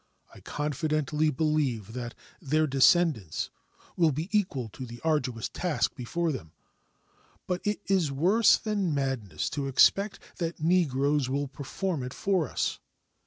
[0.33, 3.51] I confidently believe that their descendants
[3.95, 6.53] will be equal to the arduous task before them,
[7.45, 12.79] but it is worse than madness to expect that Negroes will perform it for us.